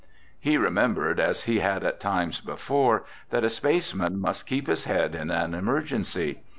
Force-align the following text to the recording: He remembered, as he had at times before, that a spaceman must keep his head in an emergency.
He 0.39 0.57
remembered, 0.57 1.19
as 1.19 1.43
he 1.43 1.59
had 1.59 1.83
at 1.83 1.99
times 1.99 2.41
before, 2.41 3.05
that 3.29 3.43
a 3.43 3.51
spaceman 3.51 4.17
must 4.19 4.47
keep 4.47 4.65
his 4.65 4.85
head 4.85 5.13
in 5.13 5.29
an 5.29 5.53
emergency. 5.53 6.41